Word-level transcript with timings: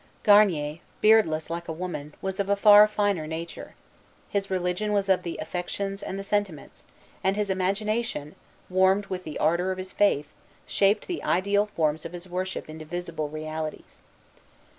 Garnier, 0.23 0.79
beardless 0.99 1.51
like 1.51 1.67
a 1.67 1.71
woman, 1.71 2.15
was 2.23 2.39
of 2.39 2.49
a 2.49 2.55
far 2.55 2.87
finer 2.87 3.27
nature. 3.27 3.75
His 4.29 4.49
religion 4.49 4.93
was 4.93 5.09
of 5.09 5.21
the 5.21 5.37
affections 5.39 6.01
and 6.01 6.17
the 6.17 6.23
sentiments; 6.23 6.83
and 7.23 7.35
his 7.35 7.51
imagination, 7.51 8.33
warmed 8.67 9.05
with 9.05 9.23
the 9.25 9.37
ardor 9.37 9.71
of 9.71 9.77
his 9.77 9.91
faith, 9.93 10.33
shaped 10.65 11.05
the 11.05 11.21
ideal 11.23 11.67
forms 11.67 12.03
of 12.03 12.13
his 12.13 12.27
worship 12.27 12.67
into 12.67 12.83
visible 12.83 13.29
realities. 13.29 13.99